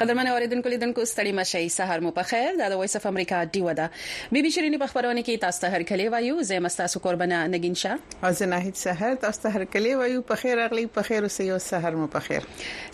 [0.00, 3.72] قدرمن اوریدونکو لیدونکو ستړي مشه سحر مو په خیر دا د وایس اف امریکا دیو
[3.76, 3.84] ده
[4.36, 7.76] بي بي شيرين په خبرونه کې تاسو ته هر کلی وایو زه مستاسو قربانه نگین
[7.82, 11.28] شاه او زه ناهید سحر تاسو ته هر کلی وایو په خیر اغلی په خیر
[11.28, 12.48] او سيو سحر مو په خیر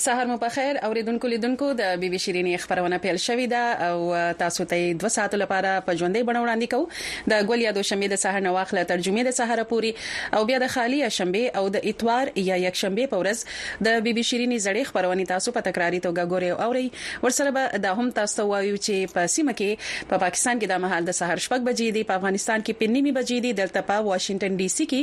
[0.04, 4.38] سحر مو په خیر اوریدونکو لیدونکو د بي بي شيرين خبرونه پیل شوې ده او
[4.44, 8.46] تاسو ته 2 ساعتو لپاره په ژوندې بڼوړاندې کوو د ګولیا د شمې د سحر
[8.46, 9.92] نواخله ترجمه د سحر پوری
[10.40, 14.16] او بیا د خالی شنبه او د اتوار یا یک شنبه په ورځ د بي
[14.22, 16.88] بي شيرين زړې خبرونه تاسو په تکراری توګه ګورئ او اورئ
[17.22, 19.78] ورسره به دا هم تاسو وایو چې په سیمه کې
[20.10, 23.12] په پاکستان کې د مهال د سحر شپږ بجې دی په افغانستان کې په نیمه
[23.20, 25.00] بجې دی دلته په واشنگټن ډي سي کې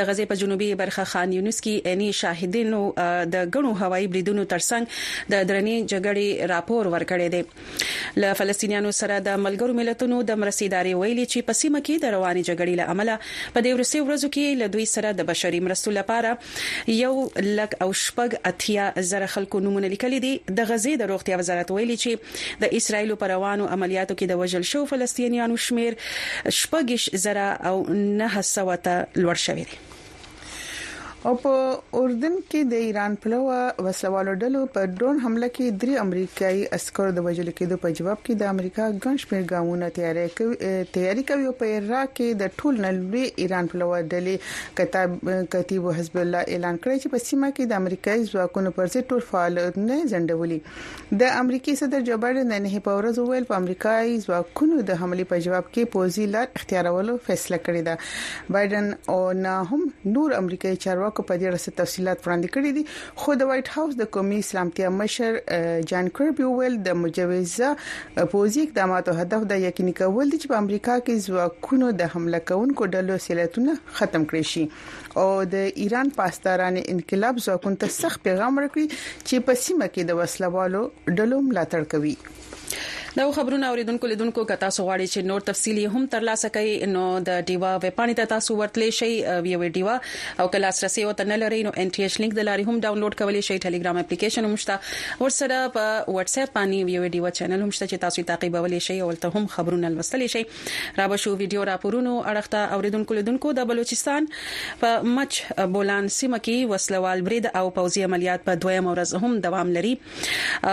[0.01, 2.85] د غزه په جنوبي برخه خان یونس کې اني شاهدینو
[3.39, 7.43] د غنو هوایي بریدونو ترڅنګ د درنې جګړې راپور ور ورکړی دی
[8.23, 12.45] ل فلسطینیانو سره د ملګرو ملتونو د مرستيداري ویلي چې په سیمه کې د رواني
[12.49, 13.17] جګړې له امله
[13.57, 16.37] په دې ورسي ورځو کې ل دوی سره د بشري مرستو لپاره
[17.03, 17.13] یو
[17.49, 21.99] لک او شپږ اتیا زره خلکو نمونه لیکل دي د غزې د روغتي وزارت ویلي
[22.05, 27.77] چې د اسرایل په روانو عملیاتو کې د وژل شو فلسطینیانو شمیر شپږش زره او
[28.23, 29.87] نه سوته لوړ شوی دی
[31.27, 31.55] او په
[32.01, 33.55] اردن کې د ایران پلوه
[33.85, 38.37] وسلوالو ډلو په ډرون حمله کې درې امریکایي عسکرو د وژل کېدو په جواب کې
[38.43, 43.71] د امریکا ګنشمیر ګامونه تیاری کوي تیاری کوي په عراق کې د ټول نړۍ ایران
[43.73, 45.17] پلوه ډلې کتاب
[45.57, 49.27] کتیب حزب الله اعلان کړی چې په سیمه کې د امریکایي ځواکونو پر ضد ټول
[49.33, 50.61] فعالیتونه ځنډولي
[51.25, 55.45] د امریکای صدر جو بایدن نه په ورځ ویل په امریکایي ځواکونو د حمله په
[55.51, 59.87] جواب کې پوزي لار اختیارولو فیصله کړې ده بایدن او نه هم
[60.21, 62.83] نور امریکایي چارواکي چارواکو په دې اړه تفصيلات وړاندې کړي دي
[63.23, 65.39] خو د وایټ هاوس د قومي سلامتیا مشر
[65.93, 70.97] جان کربي ویل د مجوزه پوزي اقداماتو هدف د یقیني کول دي چې په امریکا
[71.01, 77.43] کې ځواکونو د حمله کوونکو ډلو سیلاتونه ختم کړي شي او د ایران پاسداران انقلاب
[77.49, 80.85] ځواکونو ته سخت پیغام ورکړي چې په سیمه کې د وسلوالو
[81.23, 82.17] ډلو ملاتړ کوي
[83.17, 87.39] دا خبرونه اوریدونکو لیدونکو که تاسو غواړئ چې نور تفصيلي هم ترلاسه کړئ نو د
[87.51, 89.95] دیوا ویب پاڼې ته تاسو ورتلې شئ یو دیوا
[90.43, 93.17] او کلاس رسي او تنل لري نو ان ټي ایچ لینک د لاري هم ډاونلوډ
[93.21, 94.77] کولی شئ ټلګرام اپلیکیشن هم شته
[95.23, 99.09] ورسره په واتس اپ باندې یو دیوا چینل هم شته چې تاسو تعقیبولی شئ او
[99.25, 104.31] تل هم خبرونه لوستلی شئ را به شو ویډیو راپورونو اړخته اوریدونکو لیدونکو د بلوچستان
[104.85, 105.41] په مچ
[105.79, 109.95] بولان سیمه کې وسلوال برید او پوزي عملیات په دویم ورځ هم دوام لري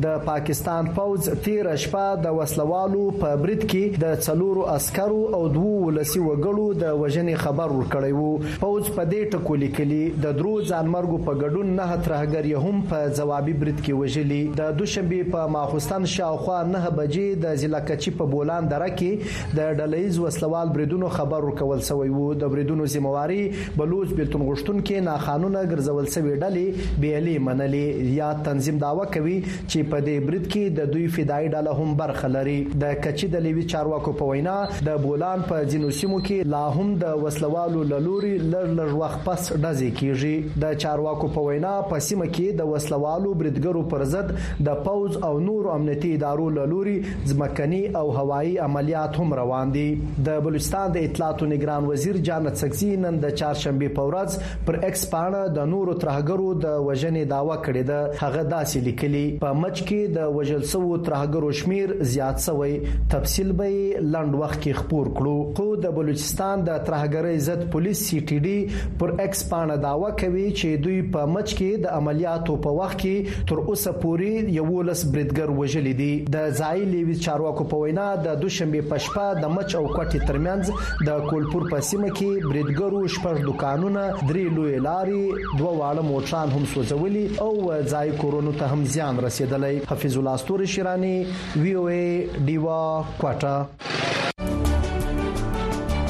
[0.00, 5.72] د پاکستان پوز تیر شپه د وسلوالو په برید کې د څلورو عسکرو او دوو
[5.86, 11.18] ولسی وګړو د وژنې خبر ورکړی وو پوز په دې ټکو لیکلي د درو ځانمرګو
[11.26, 16.62] په ګډون نه ترهګر هم په جوابي برید کې وژلي د دوشنبه په ماخوستان شاوخوا
[16.70, 21.84] 9 بجې د ضلع کچی په بولان دره کې د ډلېز وسلوال بریدونو خبر ورکول
[21.90, 23.40] شوی وو د بریدونو ذمہواري
[23.82, 29.80] بلوچ بیلتون غشتون کې ناخانونه ګرځول شوی ډلې بیلې منلې یا تنظیم داوا کوي چې
[29.82, 33.42] چې په دې برید کې د دوی فدایي ډله هم برخه لري د کچې د
[33.46, 34.56] لوی چارواکو په وینا
[34.88, 39.42] د بولان په ځینو سیمو کې لا هم د وسلوالو لوري لږ لږ وخت پس
[39.52, 44.30] ډزې کیږي د چارواکو په وینا په سیمه کې د وسلوالو بریدګرو پر ضد
[44.68, 46.94] د پوز او نور امنیتي ادارو لوري
[47.32, 49.88] ځمکني او هوایی عملیات هم روان دي
[50.30, 55.04] د بلوچستان د اطلاعاتو نگران وزیر جانت سکسی نن د چهارشنبه په ورځ پر ایکس
[55.16, 60.08] پاڼه د نورو ترهګرو د وژنې داوا کړې ده هغه داسې لیکلي په حج کې
[60.14, 62.72] د وژل سوو ترهګرو شمیر زیات سوی
[63.12, 68.18] تفصیل به لاند وخت کې خبر کړو خو د بلوچستان د ترهګرۍ عزت پولیس سی
[68.30, 68.56] ټي ډي
[69.02, 73.46] پر ایکس پانه داوا کوي چې دوی په مچ کې د عملیاتو په وخت کې
[73.52, 78.36] تر اوسه پورې یو لس بریدګر وژلې دي د ځای لیوي چارواکو په وینا د
[78.44, 84.04] دوشنبه پښپا د مچ او کوټي ترمنځ د کولپور په سیمه کې بریدګرو شپږ دکانونه
[84.20, 87.52] درې لوی لاري دوه واړه موټران هم سوځولي او
[87.94, 91.26] ځای کورونو ته هم زیان رسیدل کولای حفیظ الله استور شیرانی
[91.56, 93.64] وی او ای دیوا کوټا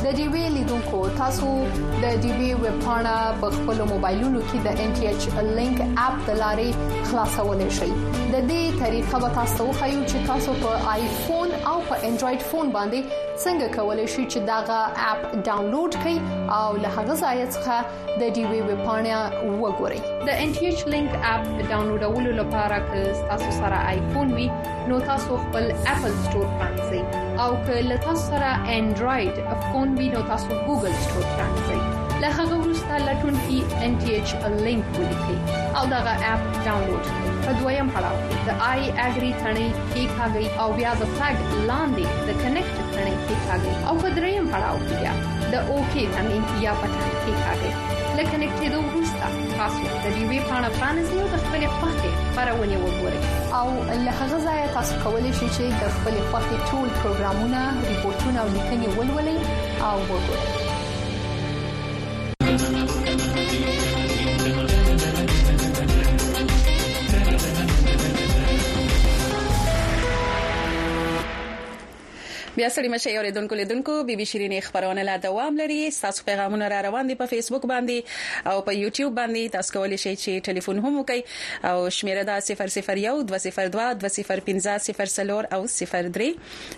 [0.05, 1.51] د ډیوی لیدونکو تاسو
[2.05, 5.29] د ډیوی ویب پاڼه په خپل موبایلونو کې د ان ټی ایچ
[5.59, 10.95] لینک اپ د لارې خلاصولی شئ د دې طریقه به تاسو خو چې تاسو په
[10.97, 14.81] آیفون او په انډراید فون باندې څنګه کولای شئ چې داغه
[15.11, 16.17] اپ ډاونلوډ کړئ
[16.59, 17.77] او له هغه ځای څخه
[18.21, 19.17] د ډي وی ویب پاڼه
[19.63, 24.49] وګورئ د ان ټی ایچ لینک اپ ډاونلوډولو لپاره که تاسو سره آیفون وي
[24.91, 27.01] نو تاسو خپل اپل ستور پانځئ
[27.47, 29.37] او که له تاسو سره انډراید
[29.69, 31.79] فون وي نو تاسو ګوګل ستور پانځئ
[32.23, 32.57] له هغه
[32.93, 34.31] ته لټونکي ان e ټي ایچ
[34.63, 35.37] لینک ولیکي
[35.81, 38.17] او دا غا اپ ډاونلوډ په دویم پړاو
[38.49, 41.39] د آی اګری ثنې کې ښاګي او بیا د فلګ
[41.71, 45.15] لاندې د کنیکټ ثنې کې ښاګي او په دریم پړاو کې بیا
[45.53, 47.71] د اوکی ثنې یا پټه کې ښاګي
[48.17, 49.27] لکه کنیکټېدو وروسته
[49.59, 53.21] تاسو د دې وی پاڼه پرانیزئ او د خپلې خوښې خبرونه وګورئ
[53.59, 53.67] او
[54.05, 57.61] له هغه ځایه تاسو کولی شئ چې د خپلې خوښې ټول پروګرامونه،
[57.93, 59.39] ریپورتونه او لیکنې ولولئ
[59.89, 60.62] او وګورئ
[72.63, 76.81] بیا سړی مشه اوریدونکو لیدونکو بي بي شيرين خبرونه لا دوام لري تاسو پیغامونه را
[76.87, 80.93] روان دي په فیسبوک باندې او په یوټیوب باندې تاسو کولی شئ چې ټلیفون هم
[80.99, 81.21] وکړئ
[81.71, 82.61] او شمیره دا 0012022050
[85.57, 86.13] او 03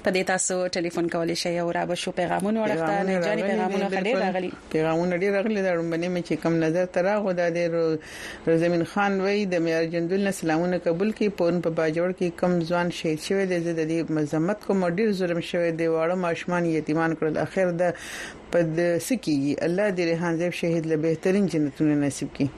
[0.07, 3.93] په دې تاسو ټلیفون کولی شئ او را به شو پیغامونه ورکړه نه جاني پیغامونه
[3.97, 8.87] خلې راغلي پیغامونه ډیر راغلي دا رومبنه مې چې کم نظر تراغو د دې زمين
[8.95, 13.27] خان وای د معیار جندل سلامونه قبول کی پون په باجوړ کې کم ځوان شهید
[13.29, 18.03] شوی د دې مذمت کوم ډیر ظلم شوی باندې واړه ماشمان یتیمان کړل اخر د
[18.51, 18.73] پد
[19.07, 22.49] سکیږي الله دې ریحان زیب شهید له بهترین جنتونه نصیب کړي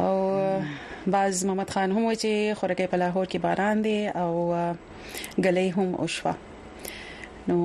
[0.00, 0.12] او
[1.14, 2.30] باز محمد خان هم چې
[2.62, 4.30] خورګي په لاهور کې باران دی او
[5.44, 6.34] غلې هم اوشوا
[7.50, 7.56] نو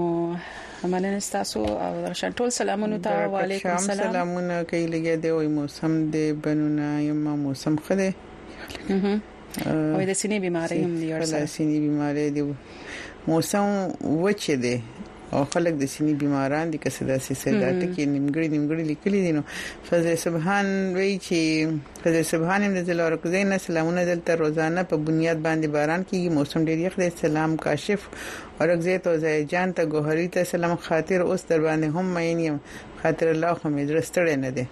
[0.92, 5.98] مننه تاسو او درشن ټول سلامونه ته وعليكم السلام سلامونه کوي لګي دی او موسم
[6.18, 8.14] دی بنونه یم موسم خده او
[10.10, 12.46] د سینې بيمارۍ هم دی ورسره سینې بيمارۍ دی
[13.28, 13.68] موسم
[14.24, 14.76] وچه دی
[15.36, 19.42] او خلک د سینې بیماران دي کسه داسې سردات کې نیمګړي نیمګړي لیکلي دي نو
[19.90, 20.68] فضل سبحان
[20.98, 21.40] وی چې
[22.06, 26.60] فضل سبحان هم د لور کوزین سلامونه دلته روزانه په بنیاد باندې باران کیږي موسم
[26.70, 28.02] ډیر یخ دی سلام کاشف
[28.60, 32.56] اورګزې تو زای جان ته ګوهری ته سلام خاطر اوس در باندې هم مینیم
[33.02, 34.66] خاطر الله خو مې درستړې نه دي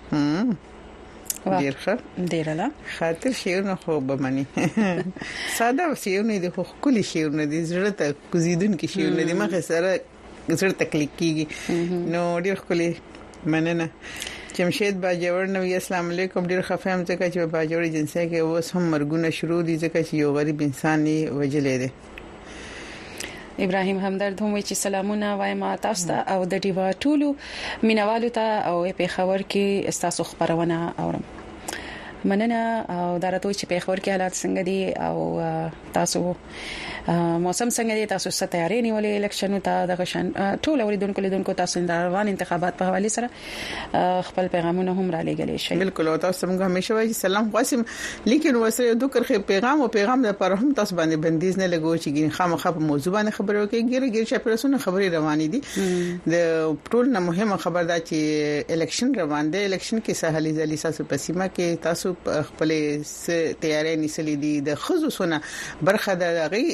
[1.61, 1.93] ډیر ښه
[2.31, 4.45] ډیر لا خاطر شیونه خو به مني
[5.57, 9.91] ساده شیونه دي خو کلی شیونه دي زړه ته کوزیدون کې شیونه دي مخه سره
[10.59, 11.45] زړه تکلیف کیږي
[12.15, 12.89] نو ډیر کلی
[13.51, 13.87] مننه
[14.57, 18.83] جمشید باجوړ نو اسلام علیکم ډیر خفه هم ځکه چې باجوړ جنسه کې اوس هم
[18.97, 21.89] مرګونه شروع دي ځکه چې یو غریب انسان یې وجلې دي
[23.63, 27.27] ابراهيم همدرد هم چې سلامونه وایم تاسو ته او د دیوا ټولو
[27.87, 29.65] مینوالو ته او په خبر کې
[30.03, 31.23] تاسو خبرونه اورم
[32.25, 37.95] مننه او دا راته چې په خبر کې حالات څنګه دي او تاسو موسم څنګه
[37.99, 40.31] دي تاسو څه تیارې نیولې الیکشن ته د غشن
[40.67, 45.65] ټول اوریدونکو لیدونکو تاسو د روان انتخابات په حواله سره خپل پیغامونه هم را لېګلې
[45.65, 47.85] شي بالکل او تاسو موږ همیشه وایي سلام قاسم
[48.33, 51.95] لیکن وسره دوه کرخې پیغام او پیغام د پر هم تاسو باندې بندیز نه لګو
[52.03, 56.33] چې ګین خامخه په موضوع باندې خبرو کې ګیره ګیر چې پرسونه خبرې روانې دي
[56.35, 61.09] د ټول نه مهمه خبر دا چې الیکشن روان دي الیکشن کې سهالي ځلې ساسو
[61.13, 62.71] پسیمه کې تاسو خپل
[63.03, 65.41] تیارې نیسلې دي د خزو سونه
[65.89, 66.67] برخه د غي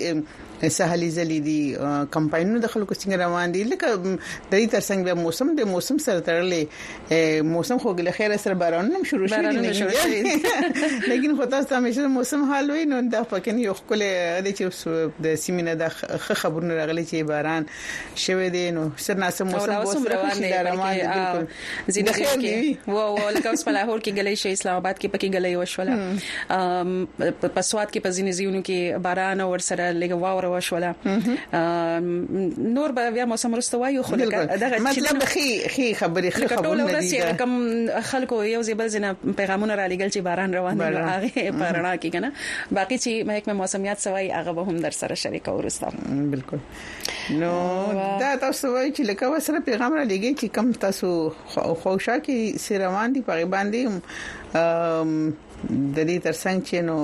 [0.73, 5.53] سهالي زلې دي کمپاینونو د خلکو څنګه روان دي لکه د دې ترڅنګ به موسم
[5.59, 10.19] د موسم سره تړلې موسم خو ګل خیر سره باران هم شروع شي
[11.13, 14.05] لیکن خو تاسو همیشه موسم حال وي نو دا پکې یو خپل
[14.49, 17.67] د چې د سیمینه د خبرونه راغلي چې باران
[18.25, 23.07] شوه دي نو سرنا سم موسم بوسره روان دي روان دي بالکل زینه کې وو
[23.17, 25.93] وو لکه اوس په لاهور کې ګلې شي اسلام آباد کې پکې لګلې وشوله
[27.55, 30.89] په سواد کې په ځینې ځایونو کې باران او سره لګ واوره وشوله
[32.77, 37.57] نور به بیا موسم رستوایو خو دغه مطلب خي خي خبري خي خبرونه دي کوم
[38.11, 42.31] خلکو یو زیبل زنه پیغامونه را لګل چې باران روان دی هغه پرانا کې کنه
[42.71, 45.91] باقي چې محکمه موسمیات سوای هغه به هم در سره شریکو ورسره
[46.35, 46.57] بالکل
[47.39, 47.49] نو
[48.21, 51.09] دا تاسو وایي چې لکه وسره پیغام را لګی چې کم تاسو
[51.83, 53.81] خوشا کې سیروان دی په باندې
[55.95, 56.97] د دې ترڅنګ چې نو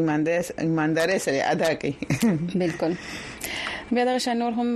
[0.74, 1.94] ایماندارۍ سره ادا کړئ
[2.64, 2.92] بالکل
[3.94, 4.70] بیا دغه شان نور هم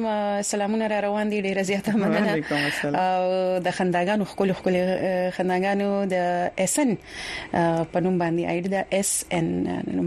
[0.51, 3.23] سلامونه را روان دي ډیره زیاته مننه او
[3.65, 4.73] د خنداګانو خپل خپل
[5.37, 6.17] خنداګانو د
[6.65, 6.89] اس ان
[7.91, 9.47] په نوم باندې اېډ د اس ان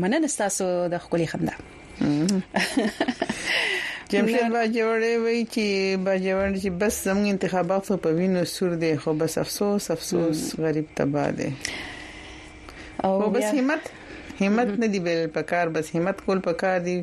[0.03, 0.67] مننه تاسو
[0.97, 1.55] د خپل خندا
[4.13, 5.67] جمشید باجوړې وای چې
[6.07, 11.51] باجوړ چې بس زموږ انتخابات په وینو سور دي خو بس افسوس افسوس غریب تباده
[13.05, 13.83] او بس همت
[14.45, 16.95] همت نه دی بل په کار بس همت کول په کار دی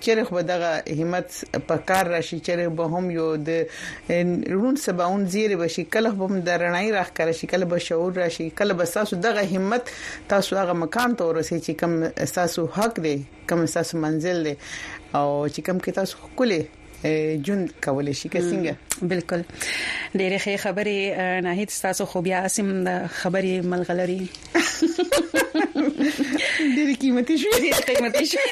[0.00, 5.56] چیرې خو دغه همت په کار راشي چیرې به هم یو د رون سباون زیره
[5.64, 9.92] بشي کله هم درنای راخره شي کله به شعور راشي کله به تاسو دغه همت
[10.34, 13.18] تاسو هغه مکان ته ورسې چې کم تاسو حق دی
[13.52, 14.56] کم تاسو منزل دی
[15.14, 16.58] او چې کم کې تاسو خپل
[17.46, 19.42] ژوند کولای شي که څنګه بالکل
[20.18, 20.98] ډېرې ښې خبرې
[21.46, 22.68] نه هیڅ تاسو خو بیا سم
[23.06, 24.22] خبرې ملغلري
[26.76, 28.50] ډېرې قیمتي شوې ډېرې قیمتي شوې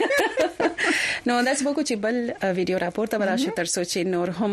[1.26, 2.16] نو دا څه کو چې بل
[2.56, 4.52] ویډیو راپور ته راشه تر سوچې نور هم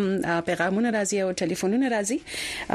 [0.52, 2.18] پیغامونه راځي او ټلیفونونه راځي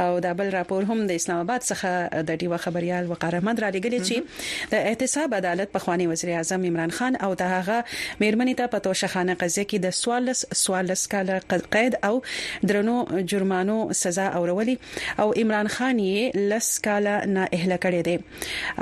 [0.05, 1.89] او دا بل راپور هم د اسلام آباد څخه
[2.33, 4.17] د ډیو خبريال وقار احمد را لګل چې
[4.77, 9.09] د احتساب عدالت په خواني وزیر اعظم عمران خان او د هغه مېرمنې ته پتوشه
[9.17, 11.38] خانه قضيه کې د سوالس سوالس کاله
[11.72, 12.22] قید او
[12.68, 14.79] درنو جرمانو سزا اورولي
[15.22, 18.16] او عمران خان یې لس کاله نه اهله کړی دی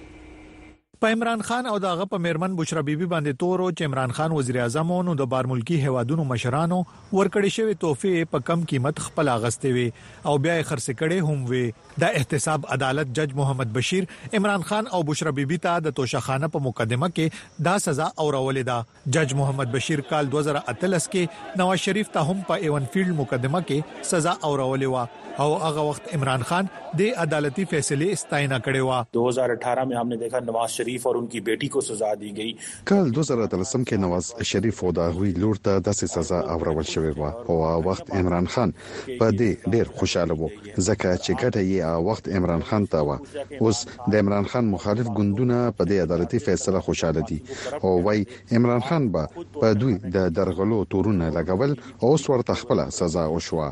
[1.01, 4.59] په عمران خان او داغه په میرمن بشرا بیبي باندې تورو چې عمران خان وزیر
[4.67, 9.75] اعظم او د بار ملکی هوادونو مشرانو ورکړې شوی تحفه په کم قیمت خپل اغستې
[9.75, 9.87] وي
[10.31, 11.67] او بیا یې خرڅ کړي هم وي
[12.03, 14.05] د احتساب عدالت جج محمد بشیر
[14.39, 19.13] عمران خان او بشرا بیبي ته د توشخانه په مقدمه کې دا سزا اورولې ده
[19.17, 24.03] جج محمد بشیر کال 2013 کې نواز شریف ته هم په ایون فیلډ مقدمه کې
[24.11, 26.69] سزا اورولې و او هغه وخت عمران خان
[27.03, 31.27] د عدالتي فیصله استاینا کړې و 2018 میں ہم نے دیکھا نواز شریف اور ان
[31.37, 32.53] کی بیٹی کو سزا دی گئی
[32.93, 37.67] کال 2013 کې نواز شریف او د هغوی لور ته داسې سزا اورول شوې و
[37.73, 42.62] او وخت عمران خان په دې ډېر خوشاله و ځکه چې ګټه یې وخت عمران
[42.62, 43.18] خان ته و
[43.61, 47.42] اوس د عمران خان مخالف ګوندونه په دې عدالتي فیصله خوشاله دي
[47.85, 48.27] او وای
[48.59, 49.29] عمران خان به
[49.61, 53.68] په دوی د درغلو تورونه لګول او ورته خپل سزا وشوه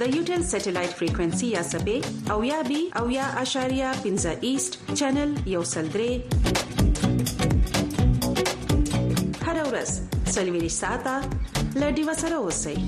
[0.00, 1.98] د یو ټل سټلایټ فریکوئنسي یا سبې
[2.36, 6.14] او یا بي او یا اشاریه 15 ایست چینل یو سلډري
[9.48, 9.92] هر اورس
[10.36, 11.16] سلویریش ساته
[11.80, 12.78] لړ دی وسره اوسئ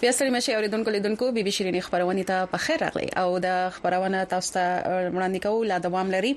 [0.00, 3.56] بیا ستړي مشه اوریدونکو لیدونکو بي بي شيرين خبرونه ته په خیر راغلي او د
[3.72, 6.30] خبرونه تاسو ته وړاندې کوو لا دوام لري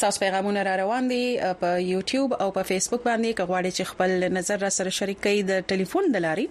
[0.00, 1.18] تاسو پیغامونه را روان دي
[1.62, 5.66] په یوټیوب او په فیسبوک باندې کغواړي چې خپل نظر را سره شریک کړئ د
[5.72, 6.44] ټلیفون د لاري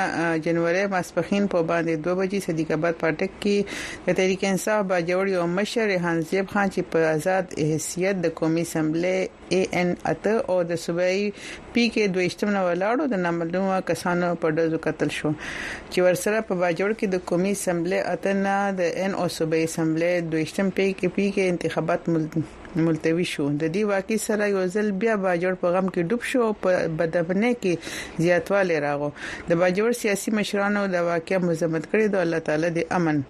[0.48, 5.24] جنوري ماسپخین په باندې 2 بجې صدیق آباد پټک کې د تحریک انصاف با جوړ
[5.37, 9.14] یو مشر ریحان زیب خان چې په آزاد حیثیت د قومي اسمبلی
[9.56, 14.56] ای ان اته او د صوبایي پی کې دویشتم نو ولاړو د نامعلومه کسانو په
[14.58, 19.16] ډزو قتل شو چې ورسره په باجوړ کې د قومي اسمبلی اته نه د ان
[19.22, 24.16] او صوبایي اسمبلی دویشتم پی کې پی کې انتخابات ملت ملتوي شو د دې واقع
[24.26, 28.78] سره یو ځل بیا باجوړ په غم کې ډوب شو او په بدبنه کې زیاتواله
[28.87, 29.10] راغو
[29.48, 33.22] د باجوړ سیاسي مشرانو د واقع مزمت کړی د الله تعالی د امن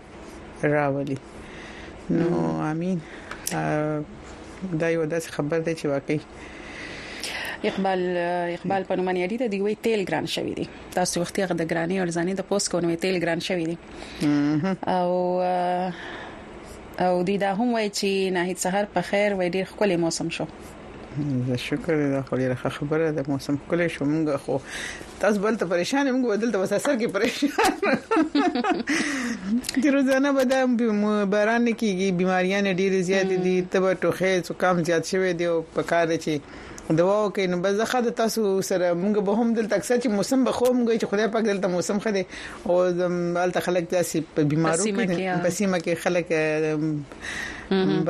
[0.77, 1.19] راولي
[2.17, 2.99] نو امين
[3.53, 6.21] دا یو داسې خبر دی چې واقعي
[7.69, 8.01] اقبال
[8.55, 10.65] اقبال په نومانی دی دی وی تیل ګران شوی دی
[10.97, 13.79] تاسو وخت هغه د ګرانی ارزانی د پوسټ کو نو تیل ګران شوی دی
[14.87, 15.41] او
[16.99, 20.45] او دوی دا هم وایي چې ناهید سحر په خیر وای ډیر خپل موسم شو
[21.47, 24.59] زه شکر دا خو ډیره خبره ده موسم کولې شو مونږ خو
[25.25, 28.85] تاسو بل ته پریشان موږ بدل ته وساسر کې پریشان
[29.87, 35.33] د روزانه به د باران کېږي بیماریاں ډیره زیات دي تبه ټوخه زکام زیات شوی
[35.41, 36.39] دی او په کار چې
[36.91, 40.41] دوا وکړي نو بس زخه د تاسو سره مونږ به هم دلته اکثر چې موسم
[40.45, 42.23] به خو مونږ چې خدای پاک دلته موسم خدي
[42.67, 45.05] او دلته خلک داسې په بیمارو کې
[45.47, 46.27] پسیمه کې خلک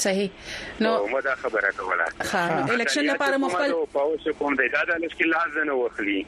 [0.03, 2.43] صحیح نو ما دا خبره کوله ها
[2.73, 6.19] الیکشن لپاره مخبل په اوس کوم دی دا د مشکلات نه وخلی